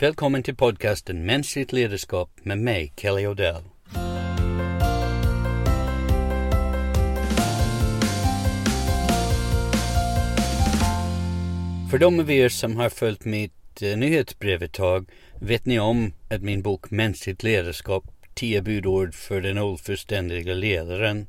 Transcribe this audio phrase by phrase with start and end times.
[0.00, 3.62] Välkommen till podcasten Mänskligt ledarskap med mig, Kelly Odell.
[11.90, 16.12] För de av er som har följt mitt eh, nyhetsbrev ett tag vet ni om
[16.30, 18.04] att min bok Mänskligt ledarskap,
[18.34, 21.26] 10 budord för den ofullständiga ledaren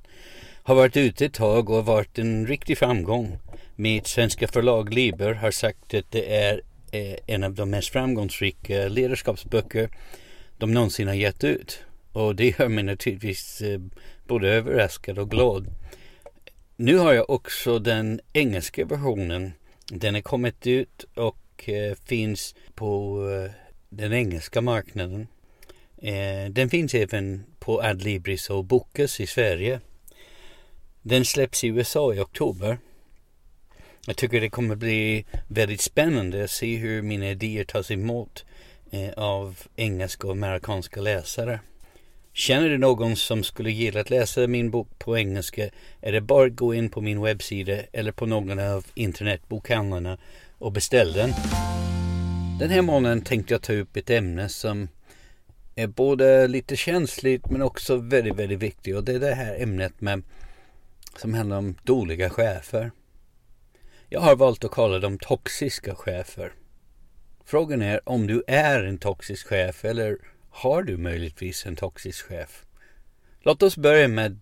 [0.64, 3.38] har varit ute ett tag och varit en riktig framgång.
[3.76, 6.62] Mitt svenska förlag Liber har sagt att det är
[6.92, 9.90] Eh, en av de mest framgångsrika ledarskapsböcker
[10.58, 11.80] de någonsin har gett ut.
[12.12, 13.80] Och det gör mig naturligtvis eh,
[14.28, 15.68] både överraskad och glad.
[16.76, 19.52] Nu har jag också den engelska versionen.
[19.92, 23.20] Den har kommit ut och eh, finns på
[23.90, 25.28] den engelska marknaden.
[26.50, 29.80] Den finns även på Adlibris och Bokus i Sverige.
[31.02, 32.78] Den släpps i USA i oktober.
[34.10, 38.46] Jag tycker det kommer bli väldigt spännande att se hur mina idéer tas emot
[38.92, 41.60] eh, av engelska och amerikanska läsare.
[42.34, 45.70] Känner du någon som skulle gilla att läsa min bok på engelska
[46.02, 50.18] är det bara att gå in på min webbsida eller på någon av internetbokhandlarna
[50.58, 51.34] och beställ den.
[52.60, 54.88] Den här månaden tänkte jag ta upp ett ämne som
[55.76, 60.02] är både lite känsligt men också väldigt, väldigt viktigt och det är det här ämnet
[60.02, 60.24] med
[61.18, 62.92] som handlar om dåliga chefer.
[64.12, 66.54] Jag har valt att kalla dem toxiska chefer.
[67.46, 70.18] Frågan är om du är en toxisk chef eller
[70.50, 72.66] har du möjligtvis en toxisk chef?
[73.42, 74.40] Låt oss börja med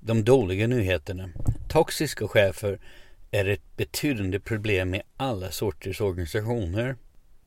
[0.00, 1.30] de dåliga nyheterna.
[1.68, 2.78] Toxiska chefer
[3.30, 6.96] är ett betydande problem i alla sorters organisationer.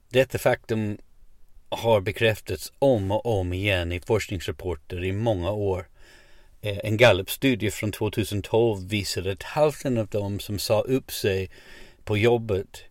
[0.09, 0.97] Detta faktum
[1.69, 5.87] har bekräftats om och om igen i forskningsrapporter i många år.
[6.65, 11.49] Eh, en Gallup-studie från 2012 visade att hälften av dem som sa upp sig
[12.03, 12.83] på jobbet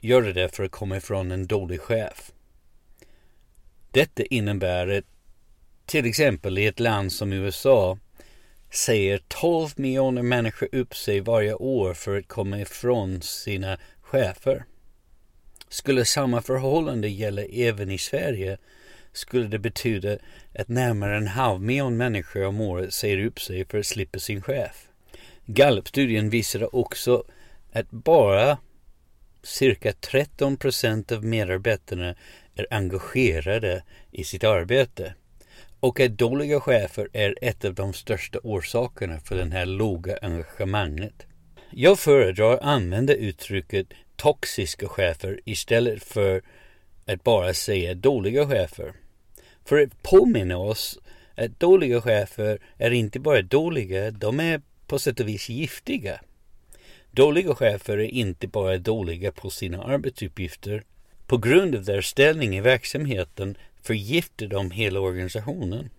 [0.00, 2.32] gjorde det för att komma ifrån en dålig chef.
[3.90, 5.04] Detta innebär att
[5.86, 7.98] till exempel i ett land som USA
[8.70, 14.64] säger 12 miljoner människor upp sig varje år för att komma ifrån sina chefer.
[15.68, 18.58] Skulle samma förhållande gälla även i Sverige
[19.12, 20.18] skulle det betyda
[20.58, 24.42] att närmare en halv miljon människor om året säger upp sig för att slippa sin
[24.42, 24.88] chef.
[25.46, 27.24] Gallup-studien visade också
[27.72, 28.58] att bara
[29.42, 32.14] cirka 13 procent av medarbetarna
[32.54, 35.14] är engagerade i sitt arbete
[35.80, 41.26] och att dåliga chefer är ett av de största orsakerna för det här låga engagemanget.
[41.70, 46.42] Jag föredrar att använda uttrycket toxiska chefer istället för
[47.12, 48.92] att bara säga dåliga chefer.
[49.64, 50.98] För att påminna oss
[51.34, 56.20] att dåliga chefer är inte bara dåliga, de är på sätt och vis giftiga.
[57.10, 60.84] Dåliga chefer är inte bara dåliga på sina arbetsuppgifter.
[61.26, 65.90] På grund av deras ställning i verksamheten förgiftar de hela organisationen.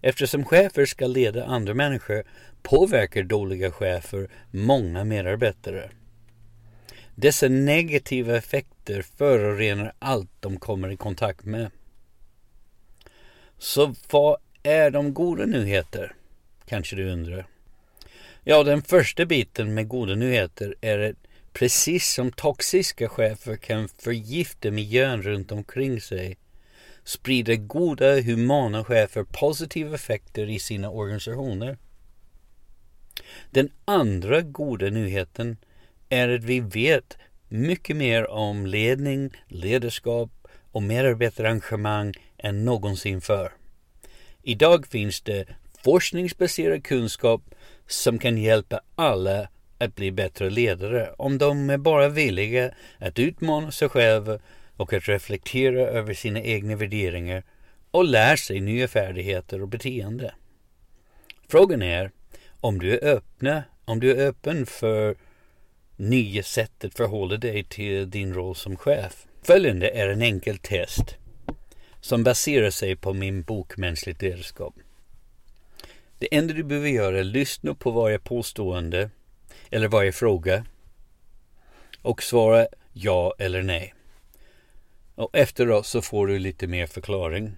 [0.00, 2.24] Eftersom chefer ska leda andra människor
[2.62, 5.90] påverkar dåliga chefer många medarbetare.
[7.20, 11.70] Dessa negativa effekter förorenar allt de kommer i kontakt med.
[13.58, 16.14] Så vad är de goda nyheter?
[16.66, 17.46] Kanske du undrar.
[18.44, 21.16] Ja, den första biten med goda nyheter är att
[21.52, 26.36] precis som toxiska chefer kan förgifta miljön runt omkring sig
[27.04, 31.78] sprider goda humana chefer positiva effekter i sina organisationer.
[33.50, 35.56] Den andra goda nyheten
[36.08, 40.30] är att vi vet mycket mer om ledning, ledarskap
[40.72, 43.52] och medarbetarengagemang än någonsin förr.
[44.42, 45.44] Idag finns det
[45.84, 47.42] forskningsbaserad kunskap
[47.86, 49.48] som kan hjälpa alla
[49.78, 54.38] att bli bättre ledare om de är bara villiga att utmana sig själva
[54.76, 57.42] och att reflektera över sina egna värderingar
[57.90, 60.34] och lär sig nya färdigheter och beteende.
[61.48, 62.10] Frågan är
[62.60, 65.16] om du är öppna, om du är öppen för
[65.98, 69.26] nya sätt att förhålla dig till din roll som chef.
[69.42, 71.16] Följande är en enkel test
[72.00, 74.74] som baserar sig på min bok Mänskligt ledarskap.
[76.18, 79.10] Det enda du behöver göra är att lyssna på varje påstående
[79.70, 80.64] eller varje fråga
[82.02, 83.94] och svara ja eller nej.
[85.14, 87.56] Och efteråt så får du lite mer förklaring.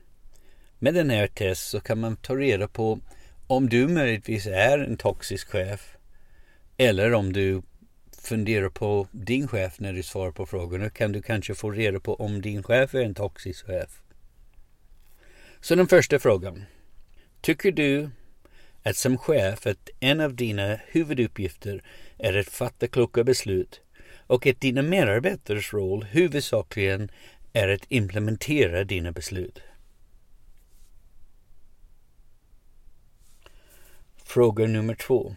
[0.79, 3.01] Med den här test så kan man ta reda på
[3.47, 5.97] om du möjligtvis är en toxisk chef
[6.77, 7.63] eller om du
[8.23, 12.15] fundera på din chef när du svarar på frågorna kan du kanske få reda på
[12.15, 14.01] om din chef är en toxisk chef.
[15.61, 16.65] Så den första frågan.
[17.41, 18.11] Tycker du
[18.83, 21.83] att som chef att en av dina huvuduppgifter
[22.19, 23.81] är att fatta kloka beslut
[24.27, 27.11] och att dina medarbetares roll huvudsakligen
[27.53, 29.61] är att implementera dina beslut.
[34.25, 35.35] Fråga nummer två.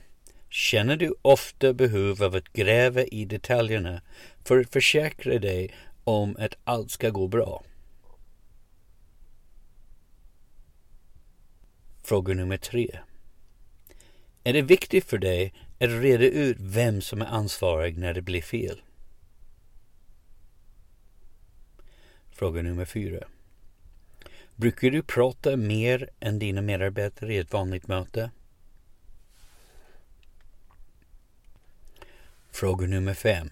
[0.53, 4.01] Känner du ofta behov av att gräva i detaljerna
[4.43, 5.73] för att försäkra dig
[6.03, 7.63] om att allt ska gå bra?
[12.03, 12.99] Fråga nummer tre.
[14.43, 18.41] Är det viktigt för dig att reda ut vem som är ansvarig när det blir
[18.41, 18.81] fel?
[22.31, 23.27] Fråga nummer fyra.
[24.55, 28.31] Brukar du prata mer än dina medarbetare i ett vanligt möte?
[32.53, 33.49] Fråga nummer 5.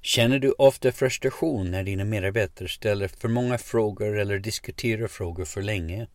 [0.00, 5.62] Känner du ofta frustration när dina medarbetare ställer för många frågor eller diskuterar frågor för
[5.62, 6.06] länge?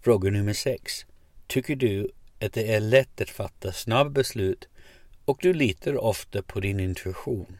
[0.00, 1.06] Fråga nummer 6.
[1.46, 2.10] Tycker du
[2.40, 4.68] att det är lätt att fatta snabba beslut
[5.24, 7.58] och du litar ofta på din intuition?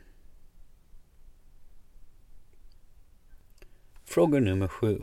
[4.04, 5.02] Fråga nummer 7.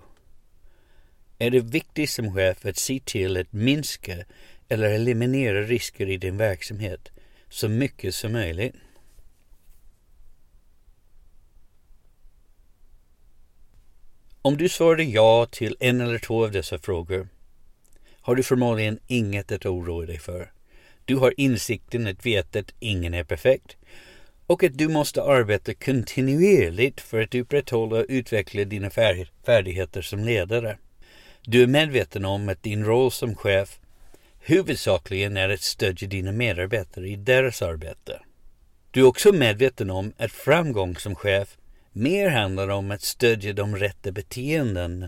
[1.39, 4.17] Är det viktigt som chef att se till att minska
[4.69, 7.11] eller eliminera risker i din verksamhet
[7.49, 8.75] så mycket som möjligt?
[14.41, 17.27] Om du svarade ja till en eller två av dessa frågor
[18.21, 20.51] har du förmodligen inget att oroa dig för.
[21.05, 23.77] Du har insikten att veta att ingen är perfekt
[24.47, 28.89] och att du måste arbeta kontinuerligt för att upprätthålla och utveckla dina
[29.45, 30.77] färdigheter som ledare.
[31.41, 33.79] Du är medveten om att din roll som chef
[34.45, 38.19] huvudsakligen är att stödja dina medarbetare i deras arbete.
[38.91, 41.57] Du är också medveten om att framgång som chef
[41.91, 45.07] mer handlar om att stödja de rätta beteenden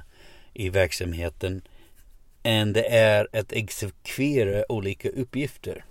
[0.54, 1.62] i verksamheten
[2.44, 5.86] än det är att exekvera olika uppgifter.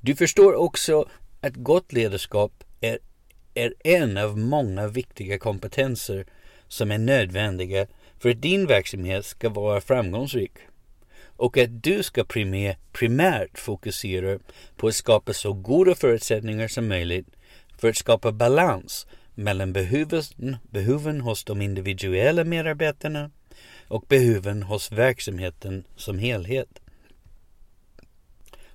[0.00, 1.08] Du förstår också
[1.40, 2.98] att gott ledarskap är,
[3.54, 6.26] är en av många viktiga kompetenser
[6.68, 7.86] som är nödvändiga
[8.18, 10.52] för att din verksamhet ska vara framgångsrik
[11.38, 14.38] och att du ska primär, primärt fokusera
[14.76, 17.26] på att skapa så goda förutsättningar som möjligt
[17.78, 23.30] för att skapa balans mellan behoven, behoven hos de individuella medarbetarna
[23.88, 26.80] och behoven hos verksamheten som helhet.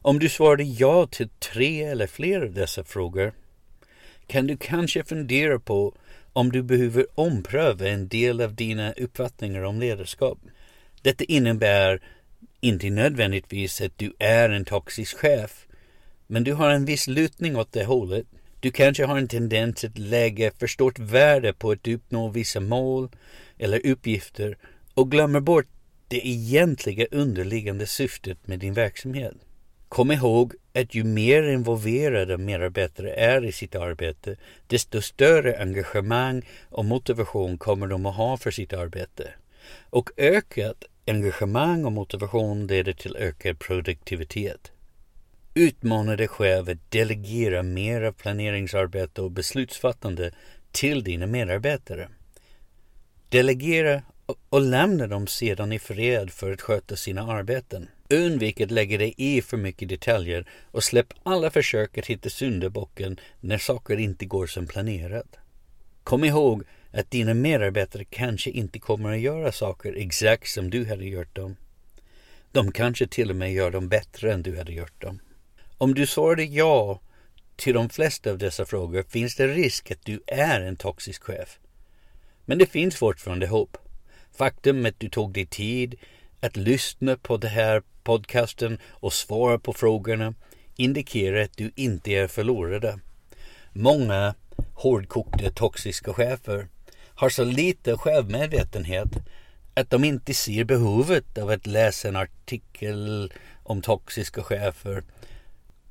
[0.01, 3.33] Om du svarade ja till tre eller fler av dessa frågor
[4.27, 5.94] kan du kanske fundera på
[6.33, 10.38] om du behöver ompröva en del av dina uppfattningar om ledarskap.
[11.01, 12.01] Detta innebär
[12.63, 15.68] inte nödvändigtvis att du är en toxisk chef,
[16.27, 18.25] men du har en viss lutning åt det hållet.
[18.60, 23.10] Du kanske har en tendens att lägga för stort värde på att uppnå vissa mål
[23.57, 24.57] eller uppgifter
[24.94, 25.68] och glömmer bort
[26.07, 29.36] det egentliga underliggande syftet med din verksamhet.
[29.89, 34.36] Kom ihåg att ju mer involverade medarbetare är i sitt arbete,
[34.68, 39.30] desto större engagemang och motivation kommer de att ha för sitt arbete.
[39.89, 44.71] Och ökat engagemang och motivation leder till ökad produktivitet.
[45.53, 50.31] Utmana dig själv att delegera mer av planeringsarbete och beslutsfattande
[50.71, 52.09] till dina medarbetare.
[53.29, 54.01] Delegera
[54.50, 57.88] och lämna dem sedan i fred för att sköta sina arbeten.
[58.09, 63.19] Undvik att lägga dig i för mycket detaljer och släpp alla försök att hitta syndabocken
[63.39, 65.38] när saker inte går som planerat.
[66.03, 71.05] Kom ihåg att dina medarbetare kanske inte kommer att göra saker exakt som du hade
[71.05, 71.55] gjort dem.
[72.51, 75.19] De kanske till och med gör dem bättre än du hade gjort dem.
[75.77, 77.00] Om du svarade ja
[77.55, 81.59] till de flesta av dessa frågor finns det risk att du är en toxisk chef.
[82.45, 83.77] Men det finns fortfarande hopp.
[84.38, 85.95] Faktum att du tog dig tid
[86.39, 90.33] att lyssna på den här podcasten och svara på frågorna
[90.75, 93.00] indikerar att du inte är förlorade.
[93.71, 94.35] Många
[94.73, 96.67] hårdkokta toxiska chefer
[97.15, 99.10] har så lite självmedvetenhet
[99.74, 105.03] att de inte ser behovet av att läsa en artikel om toxiska chefer.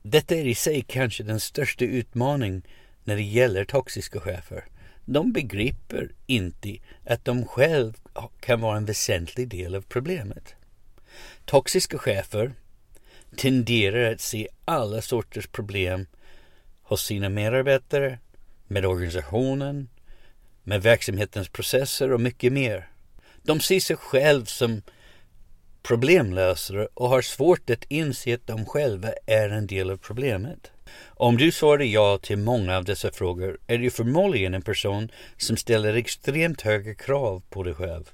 [0.02, 2.62] Detta är i sig kanske den största utmaningen
[3.04, 4.64] när det gäller toxiska chefer.
[5.04, 6.76] De begriper inte
[7.06, 7.98] att de själva
[8.40, 10.54] kan vara en väsentlig del av problemet.
[11.44, 12.52] Toxiska chefer
[13.36, 16.06] tenderar att se alla sorters problem
[16.82, 18.18] hos sina medarbetare,
[18.66, 19.88] med organisationen,
[20.64, 22.88] med verksamhetens processer och mycket mer.
[23.42, 24.82] De ser sig själva som
[25.82, 30.70] problemlösare och har svårt att inse att de själva är en del av problemet.
[31.04, 35.56] Om du svarar ja till många av dessa frågor är du förmodligen en person som
[35.56, 38.10] ställer extremt höga krav på dig själv.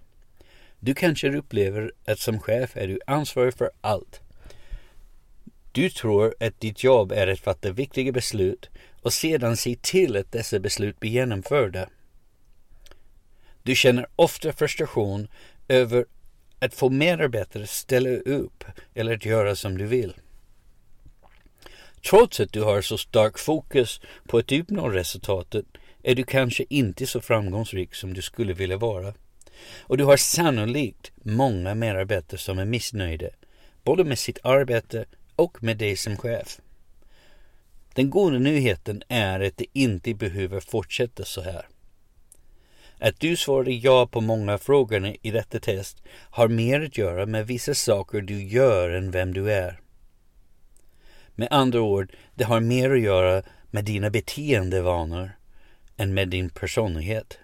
[0.81, 4.21] Du kanske upplever att som chef är du ansvarig för allt.
[5.73, 8.71] Du tror att ditt jobb är att fatta viktiga beslut
[9.03, 11.89] och sedan se till att dessa beslut blir genomförda.
[13.63, 15.29] Du känner ofta frustration
[15.69, 16.05] över
[16.59, 20.15] att få medarbetare att ställa upp eller att göra som du vill.
[22.11, 25.65] Trots att du har så stark fokus på att uppnå resultatet
[26.03, 29.15] är du kanske inte så framgångsrik som du skulle vilja vara.
[29.81, 33.29] Och du har sannolikt många medarbetare som är missnöjda,
[33.85, 35.05] både med sitt arbete
[35.37, 36.61] och med dig som chef.
[37.95, 41.67] Den goda nyheten är att det inte behöver fortsätta så här.
[43.01, 47.47] Att du svarade ja på många frågorna i detta test har mer att göra med
[47.47, 49.81] vissa saker du gör än vem du är.
[51.35, 55.31] Med andra ord, det har mer att göra med dina beteendevanor
[55.97, 57.39] än med din personlighet.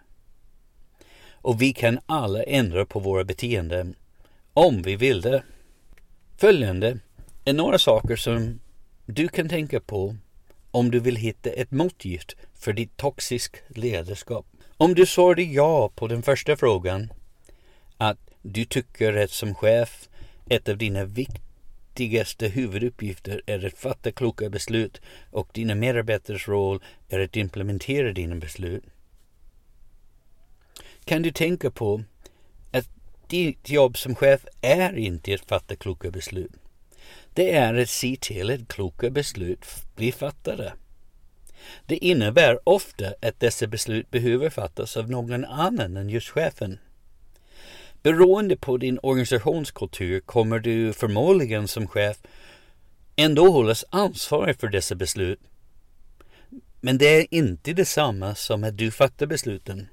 [1.32, 3.94] Och vi kan alla ändra på våra beteenden
[4.52, 5.42] om vi vill det.
[6.37, 6.99] Följande
[7.44, 8.61] är några saker som
[9.06, 10.16] du kan tänka på
[10.70, 14.46] om du vill hitta ett motgift för ditt toxiska ledarskap.
[14.76, 17.12] Om du svarade ja på den första frågan,
[17.97, 20.09] att du tycker att som chef
[20.50, 25.00] ett av dina viktigaste huvuduppgifter är att fatta kloka beslut
[25.31, 28.85] och dina medarbetares roll är att implementera dina beslut.
[31.04, 32.02] Kan du tänka på
[32.73, 32.88] att
[33.28, 36.52] ditt jobb som chef är inte att fatta kloka beslut.
[37.35, 39.66] Det är att se till att kloka beslut
[39.97, 40.73] blir fattade.
[41.87, 46.78] Det innebär ofta att dessa beslut behöver fattas av någon annan än just chefen.
[48.02, 52.16] Beroende på din organisationskultur kommer du förmodligen som chef
[53.16, 55.40] ändå hållas ansvarig för dessa beslut.
[56.80, 59.88] Men det är inte detsamma som att du fattar besluten.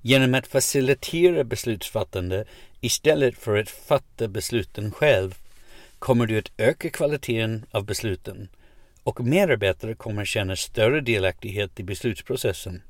[0.00, 2.44] Genom att facilitera beslutsfattande
[2.80, 5.34] istället för att fatta besluten själv
[5.98, 8.48] kommer du att öka kvaliteten av besluten
[9.04, 12.82] och medarbetare kommer känna större delaktighet i beslutsprocessen.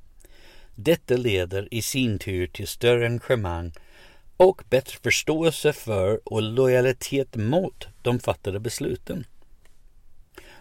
[0.75, 3.73] Detta leder i sin tur till större engagemang
[4.37, 9.27] och bättre förståelse för och lojalitet mot de fattade besluten.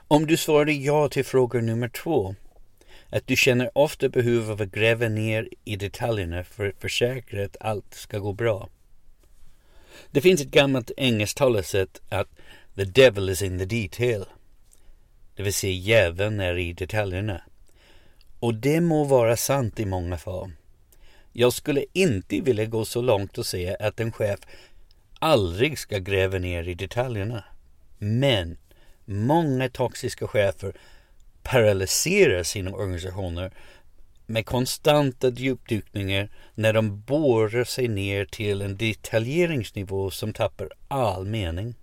[0.08, 2.36] Om du svarade ja till fråga nummer två,
[3.10, 7.58] att du känner ofta behov av att gräva ner i detaljerna för att försäkra att
[7.60, 8.70] allt ska gå bra.
[10.12, 12.28] Det finns ett gammalt engelskt talesätt att
[12.76, 14.26] the devil is in the detail
[15.42, 17.42] det vill säga djävulen är i detaljerna.
[18.40, 20.52] Och det må vara sant i många fall.
[21.32, 24.40] Jag skulle inte vilja gå så långt och säga att en chef
[25.20, 27.44] aldrig ska gräva ner i detaljerna.
[27.98, 28.58] Men
[29.06, 30.74] många toxiska chefer
[31.44, 33.52] paralyserar sina organisationer
[34.26, 41.76] med konstanta djupdykningar när de borrar sig ner till en detaljeringsnivå som tappar all mening.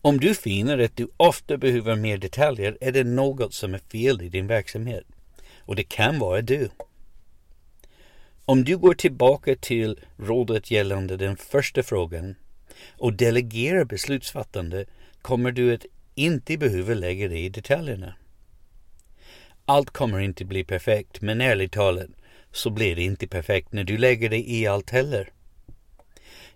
[0.00, 4.22] Om du finner att du ofta behöver mer detaljer är det något som är fel
[4.22, 5.04] i din verksamhet.
[5.58, 6.70] Och det kan vara du.
[8.44, 12.34] Om du går tillbaka till rådet gällande den första frågan
[12.98, 14.84] och delegerar beslutsfattande
[15.22, 18.14] kommer du att inte behöva lägga dig i detaljerna.
[19.64, 22.10] Allt kommer inte bli perfekt, men ärligt talat
[22.52, 25.32] så blir det inte perfekt när du lägger dig i allt heller.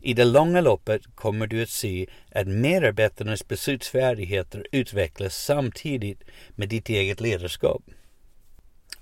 [0.06, 6.88] I det långa loppet kommer du att se att medarbetarnas beslutsfärdigheter utvecklas samtidigt med ditt
[6.88, 7.82] eget ledarskap.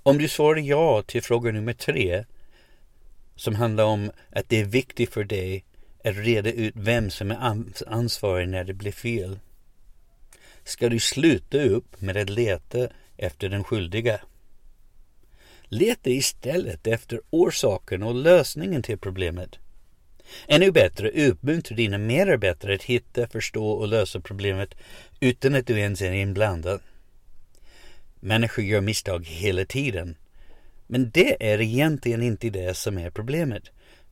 [0.03, 2.25] Om du svarar ja till fråga nummer tre,
[3.35, 5.63] som handlar om att det är viktigt för dig
[6.03, 9.39] att reda ut vem som är ansvarig när det blir fel,
[10.63, 14.19] ska du sluta upp med att leta efter den skyldiga.
[15.63, 19.59] Leta istället efter orsaken och lösningen till problemet.
[20.47, 24.75] Ännu bättre, uppmuntra dina medarbetare att hitta, förstå och lösa problemet
[25.19, 26.81] utan att du ens är inblandad.
[28.19, 30.17] Människor gör misstag hela tiden.
[30.87, 33.63] Men det är egentligen inte det som är problemet.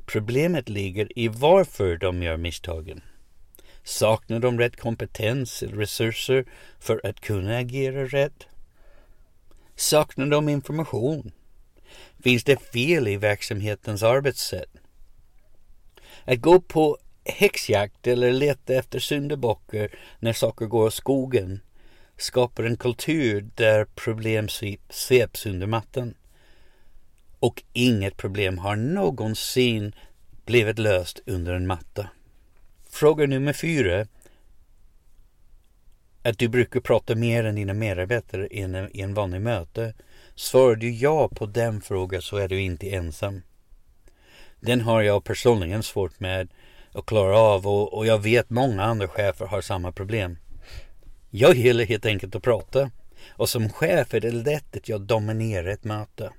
[0.06, 3.02] Problemet ligger i varför de gör misstagen.
[3.84, 6.46] Saknar de rätt kompetens eller resurser
[6.80, 8.48] för att kunna agera rätt?
[9.76, 11.32] Saknar de information?
[12.24, 14.83] Finns det fel i verksamhetens arbetssätt?
[16.26, 19.90] Att gå på häxjakt eller leta efter syndabockar
[20.20, 21.60] när saker går åt skogen
[22.18, 24.48] skapar en kultur där problem
[24.90, 26.14] sveps under mattan.
[27.40, 29.96] Och inget problem har någonsin
[30.46, 32.10] blivit löst under en matta.
[32.90, 34.08] Fråga nummer fyra.
[36.22, 39.94] Att du brukar prata mer än dina medarbetare i en, i en vanlig möte.
[40.36, 43.42] Svarar du ja på den frågan så är du inte ensam.
[44.66, 46.50] Den har jag personligen svårt med
[46.92, 50.38] att klara av och, och jag vet många andra chefer har samma problem.
[51.30, 52.92] Jag gillar helt enkelt att prata.
[53.30, 56.34] Och som chef är det lätt att jag dominerar ett möte.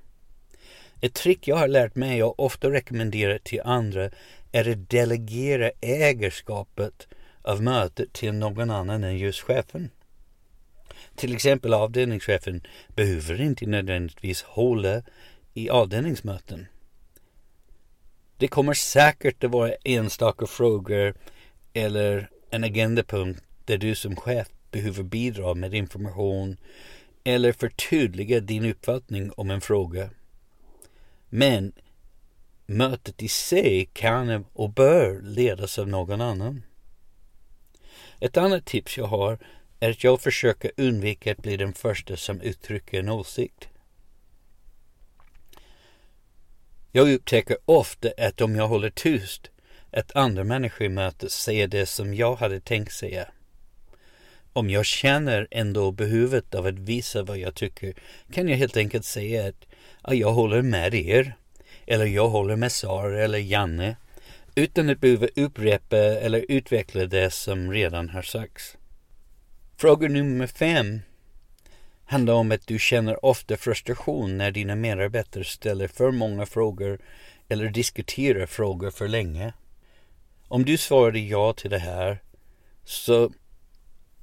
[1.01, 4.11] Ett trick jag har lärt mig och ofta rekommenderar till andra
[4.53, 7.09] är att delegera ägarskapet
[7.43, 9.91] av mötet till någon annan än just chefen.
[11.17, 15.03] Till exempel avdelningschefen behöver inte nödvändigtvis hålla
[15.55, 16.67] i avdelningsmöten.
[18.37, 21.15] Det kommer säkert att vara enstaka frågor
[21.73, 26.57] eller en agendapunkt där du som chef behöver bidra med information
[27.25, 30.11] eller förtydliga din uppfattning om en fråga.
[31.29, 31.73] Men
[32.67, 36.63] mötet i sig kan och bör ledas av någon annan.
[38.21, 39.39] Ett annat tips jag har
[39.81, 43.69] är att jag försöker undvika att bli den första som uttrycker en åsikt.
[46.97, 49.51] Jag upptäcker ofta att om jag håller tyst
[49.91, 53.29] att andra människor i mötet säger det som jag hade tänkt säga.
[54.53, 57.95] Om jag känner ändå behovet av att visa vad jag tycker
[58.33, 59.65] kan jag helt enkelt säga att
[60.03, 61.37] ja, jag håller med er.
[61.87, 63.97] Eller jag håller med Sara eller Janne.
[64.55, 68.77] Utan att behöva upprepa eller utveckla det som redan har sagts.
[69.77, 71.01] Fråga nummer fem
[72.07, 76.99] handlar om att du känner ofta frustration när dina medarbetare ställer för många frågor
[77.49, 79.53] eller diskuterar frågor för länge.
[80.49, 82.23] Om du svarade ja till det här
[82.85, 83.33] så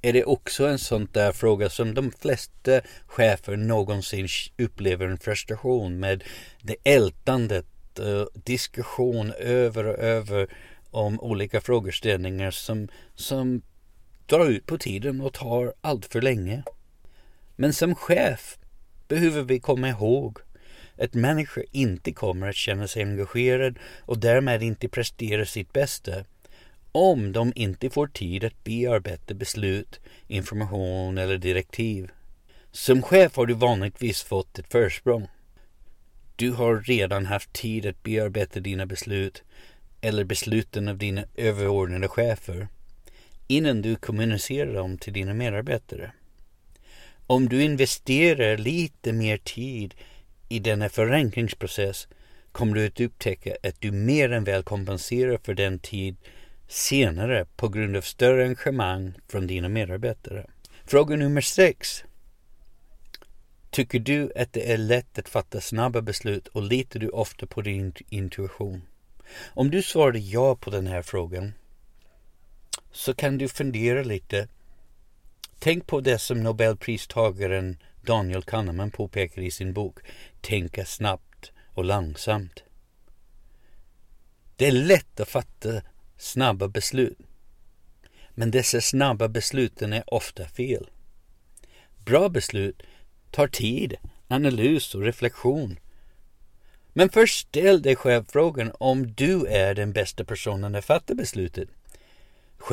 [0.02, 6.00] är det också en sån där fråga som de flesta chefer någonsin upplever en frustration
[6.00, 6.24] med.
[6.62, 10.48] Det ältandet, eh, diskussion över och över
[10.90, 13.62] om olika frågeställningar som, som
[14.26, 16.62] drar ut på tiden och tar allt för länge.
[17.56, 18.58] Men som chef
[19.08, 20.38] behöver vi komma ihåg
[20.98, 26.24] att människor inte kommer att känna sig engagerad och därmed inte prestera sitt bästa
[26.92, 32.10] om de inte får tid att bearbeta beslut, information eller direktiv.
[32.70, 35.28] Som chef har du vanligtvis fått ett försprång.
[36.36, 39.42] Du har redan haft tid att bearbeta dina beslut
[40.00, 42.68] eller besluten av dina överordnade chefer
[43.46, 46.12] innan du kommunicerar dem till dina medarbetare.
[47.26, 49.94] Om du investerar lite mer tid
[50.48, 52.08] i denna förenklingsprocess
[52.52, 56.16] kommer du att upptäcka att du mer än väl kompenserar för den tid
[56.68, 60.46] senare på grund av större engagemang från dina medarbetare.
[60.84, 62.04] Fråga nummer sex.
[63.70, 67.62] Tycker du att det är lätt att fatta snabba beslut och litar du ofta på
[67.62, 68.82] din intuition?
[69.54, 71.52] Om du svarade ja på den här frågan
[72.92, 74.48] så kan du fundera lite.
[75.64, 79.98] Tänk på det som Nobelpristagaren Daniel Kahneman påpekar i sin bok
[80.40, 82.62] Tänka snabbt och långsamt.
[84.56, 85.82] Det är lätt att fatta
[86.18, 87.18] snabba beslut.
[88.30, 90.90] Men dessa snabba besluten är ofta fel.
[92.04, 92.82] Bra beslut
[93.30, 93.96] tar tid,
[94.28, 95.78] analys och reflektion.
[96.92, 101.68] Men först ställ dig själv frågan om du är den bästa personen att fatta beslutet.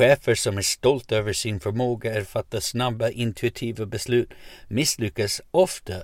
[0.00, 4.30] Chefer som är stolta över sin förmåga att fatta snabba intuitiva beslut
[4.68, 5.94] misslyckas ofta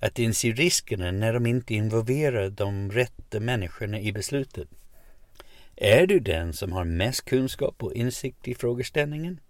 [0.00, 4.68] att inse riskerna när de inte involverar de rätta människorna i beslutet.
[5.76, 9.40] Är du den som har mest kunskap och insikt i frågeställningen?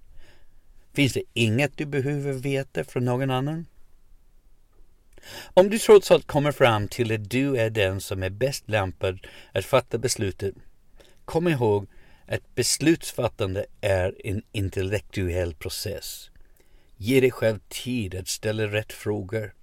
[0.92, 3.66] Finns det inget du behöver veta från någon annan?
[5.54, 9.26] Om du trots allt kommer fram till att du är den som är bäst lämpad
[9.52, 10.54] att fatta beslutet,
[11.24, 11.86] kom ihåg
[12.30, 16.30] att beslutsfattande är en intellektuell process.
[16.96, 19.54] Ge dig själv tid att ställa rätt frågor,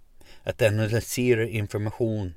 [0.43, 2.33] att analysera information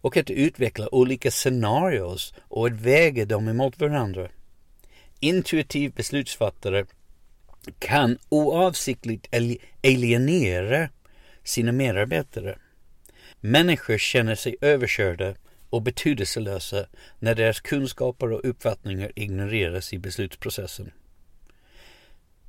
[0.00, 4.28] och att utveckla olika scenarios och att väga dem emot varandra.
[5.20, 6.86] Intuitiv beslutsfattare
[7.78, 9.26] kan oavsiktligt
[9.82, 10.88] alienera
[11.42, 12.58] sina medarbetare.
[13.40, 15.34] Människor känner sig överkörda
[15.70, 16.86] och betydelselösa
[17.18, 20.92] när deras kunskaper och uppfattningar ignoreras i beslutsprocessen.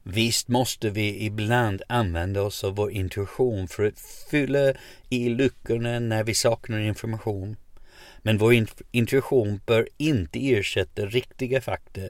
[0.03, 3.99] Visst måste vi ibland använda oss av vår intuition för att
[4.31, 4.73] fylla
[5.09, 7.55] i luckorna när vi saknar information.
[8.21, 12.01] Men vår intuition bör inte ersätta riktiga fakta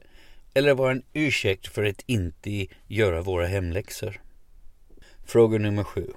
[0.54, 4.22] eller vara en ursäkt för att inte göra våra hemläxor.
[5.26, 6.08] Fråga nummer sju.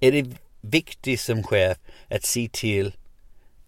[0.00, 2.92] Är det viktigt som chef att se till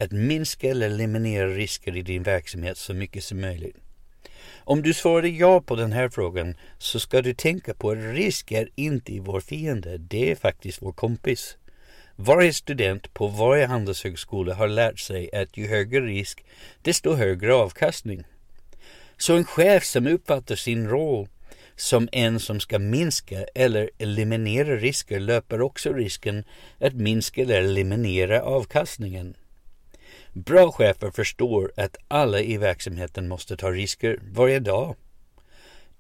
[0.03, 3.77] att minska eller eliminera risker i din verksamhet så mycket som möjligt?
[4.65, 8.53] Om du svarade ja på den här frågan så ska du tänka på att risk
[8.53, 11.57] är inte vår fiende, det är faktiskt vår kompis.
[12.17, 16.45] Varje student på varje handelshögskola har lärt sig att ju högre risk,
[16.83, 18.25] desto högre avkastning.
[19.17, 21.29] Så en chef som uppfattar sin roll
[21.77, 26.45] som en som ska minska eller eliminera risker löper också risken
[26.81, 29.35] att minska eller eliminera avkastningen.
[30.33, 34.97] Bra chefer förstår att alla i verksamheten måste ta risker varje dag.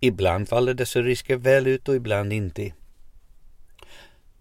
[0.01, 2.73] Ibland faller dessa risker väl ut och ibland inte.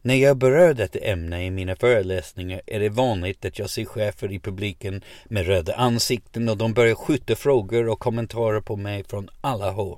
[0.02, 4.32] När jag berör detta ämne i mina föreläsningar är det vanligt att jag ser chefer
[4.32, 9.30] i publiken med röda ansikten och de börjar skjuta frågor och kommentarer på mig från
[9.42, 9.98] alla håll.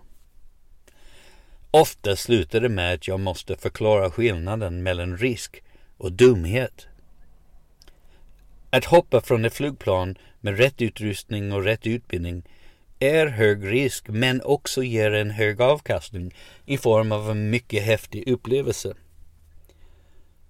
[1.71, 5.63] Ofta slutar det med att jag måste förklara skillnaden mellan risk
[5.97, 6.87] och dumhet.
[8.73, 12.43] Att hoppa från ett flygplan med rätt utrustning och rätt utbildning
[12.99, 16.33] är hög risk men också ger en hög avkastning
[16.65, 18.93] i form av en mycket häftig upplevelse.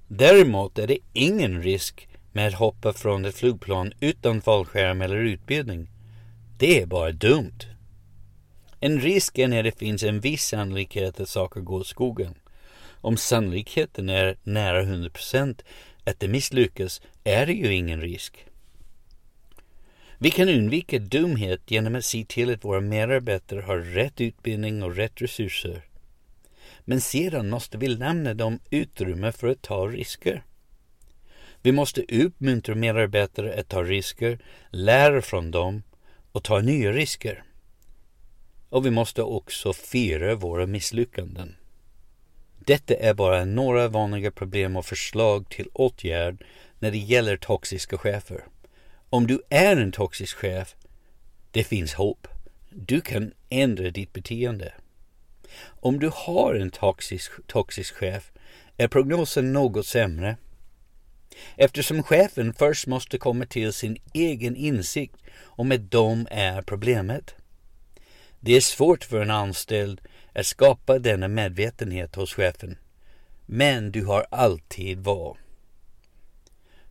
[0.07, 5.89] Däremot är det ingen risk med att hoppa från ett flygplan utan fallskärm eller utbildning.
[6.57, 7.59] Det är bara dumt.
[8.79, 12.35] En risk är när det finns en viss sannolikhet att saker går åt skogen.
[13.01, 15.61] Om sannolikheten är nära 100%
[16.03, 18.45] att det misslyckas är det ju ingen risk.
[20.17, 24.95] Vi kan undvika dumhet genom att se till att våra medarbetare har rätt utbildning och
[24.95, 25.85] rätt resurser.
[26.85, 30.43] Men sedan måste vi lämna dem utrymme för att ta risker.
[31.61, 34.39] Vi måste uppmuntra medarbetare att ta risker,
[34.69, 35.83] lära från dem
[36.31, 37.43] och ta nya risker.
[38.69, 41.55] Och vi måste också fira våra misslyckanden.
[42.65, 46.45] Detta är bara några vanliga problem och förslag till åtgärd
[46.79, 48.43] när det gäller toxiska chefer.
[49.09, 50.75] Om du är en toxisk chef,
[51.51, 52.27] det finns hopp.
[52.69, 54.73] Du kan ändra ditt beteende.
[55.65, 58.31] Om du har en toxisk, toxisk chef
[58.77, 60.37] är prognosen något sämre.
[61.55, 67.35] Eftersom chefen först måste komma till sin egen insikt om att de är problemet.
[68.39, 70.01] Det är svårt för en anställd
[70.33, 72.77] att skapa denna medvetenhet hos chefen.
[73.45, 75.37] Men du har alltid val.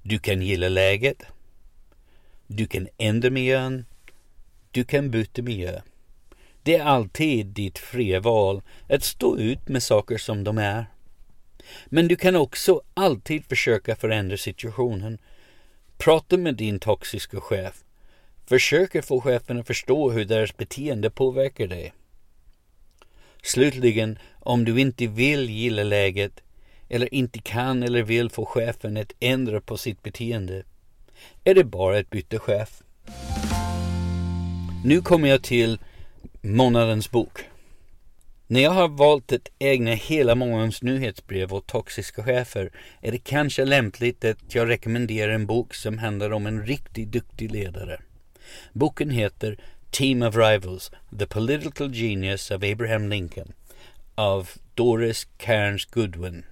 [0.03, 1.23] Du kan gilla läget.
[2.47, 3.85] Du kan ändra miljön.
[4.71, 5.81] Du kan byta miljö.
[6.63, 10.87] Det är alltid ditt fria val att stå ut med saker som de är.
[11.87, 15.19] Men du kan också alltid försöka förändra situationen.
[15.99, 17.85] Prata med din toxiska chef.
[18.47, 21.93] Försök att få chefen att förstå hur deras beteende påverkar dig.
[23.43, 26.43] Slutligen, om du inte vill gilla läget
[26.89, 30.63] eller inte kan eller vill få chefen att ändra på sitt beteende
[31.45, 32.83] är det bara att byta chef.
[34.85, 35.79] Nu kommer jag till
[36.41, 37.39] månadens bok.
[38.47, 43.65] När jag har valt att ägna hela månadens nyhetsbrev åt toxiska chefer är det kanske
[43.65, 48.01] lämpligt att jag rekommenderar en bok som handlar om en riktigt duktig ledare.
[48.73, 49.59] Boken heter
[49.93, 53.53] Team of Rivals, The Political Genius of Abraham Lincoln
[54.15, 56.45] av Doris Cairns Goodwin.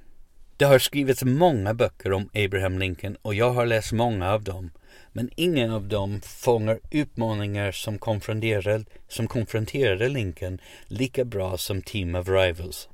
[0.56, 4.70] Det har skrivits många böcker om Abraham Lincoln och jag har läst många av dem.
[5.12, 12.14] Men ingen av dem fångar utmaningar som konfronterade, som konfronterade Lincoln lika bra som Team
[12.14, 12.88] of Rivals.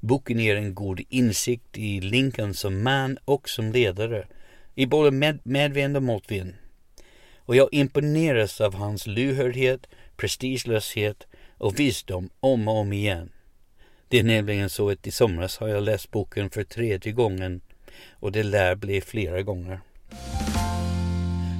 [0.00, 4.26] Boken ger en god insikt i Lincoln som man och som ledare,
[4.74, 6.54] i både med, medvind och motvind.
[7.46, 11.26] Och jag imponeras av hans lyhördhet, prestigelöshet
[11.58, 13.30] och visdom om och om igen.
[14.08, 17.60] Det är nämligen så att i somras har jag läst boken för tredje gången
[18.10, 19.80] och det lär bli flera gånger.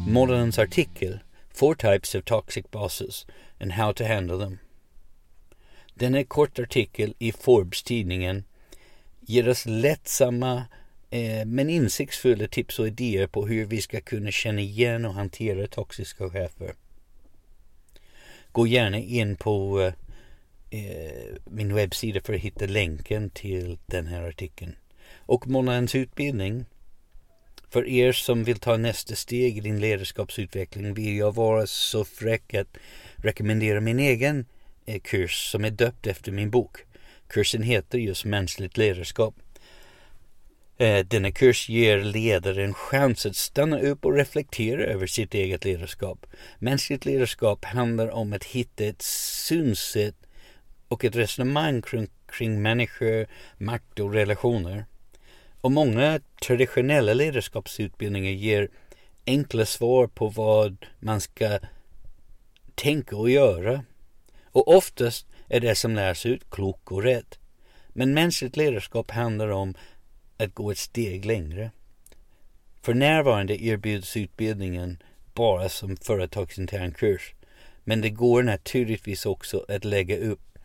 [0.08, 1.18] Månadens artikel
[1.54, 3.26] Four Types of Toxic Bosses
[3.60, 4.58] and How to Handle Them.
[5.94, 8.44] Denna kort artikel i Forbes-tidningen
[9.20, 10.64] ger oss lättsamma
[11.14, 15.66] Eh, men insiktsfulla tips och idéer på hur vi ska kunna känna igen och hantera
[15.66, 16.74] toxiska chefer.
[18.52, 24.28] Gå gärna in på eh, eh, min webbsida för att hitta länken till den här
[24.28, 24.76] artikeln.
[25.16, 26.64] Och månadens utbildning.
[27.70, 32.54] För er som vill ta nästa steg i din ledarskapsutveckling vill jag vara så fräck
[32.54, 32.76] att
[33.16, 34.46] rekommendera min egen
[35.02, 36.78] kurs som är döpt efter min bok.
[37.28, 39.34] Kursen heter just mänskligt ledarskap.
[40.78, 45.64] Eh, Denna kurs ger ledare en chans att stanna upp och reflektera över sitt eget
[45.64, 46.26] ledarskap.
[46.58, 50.16] Mänskligt ledarskap handlar om att hitta ett synsätt
[50.88, 53.26] och ett resonemang kring, kring människor,
[53.58, 54.84] makt och relationer.
[55.60, 58.68] Och många traditionella ledarskapsutbildningar ger
[59.26, 61.58] enkla svar på vad man ska
[62.74, 63.84] tänka och göra.
[64.44, 67.38] Och oftast är det som lärs ut klokt och rätt.
[67.88, 69.74] Men mänskligt ledarskap handlar om
[70.36, 71.70] att gå ett steg längre.
[72.82, 75.02] För närvarande erbjuds utbildningen
[75.34, 77.34] bara som företagsintern kurs.
[77.84, 80.58] Men det går naturligtvis också att lägga upp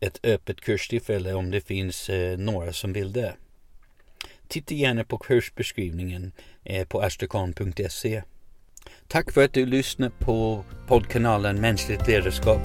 [0.00, 3.34] ett öppet kurstillfälle om det finns eh, några som vill det.
[4.48, 6.32] Titta gärna på kursbeskrivningen
[6.64, 8.22] eh, på astrakan.se.
[9.08, 12.60] Tack för att du lyssnar på poddkanalen Mänskligt ledarskap.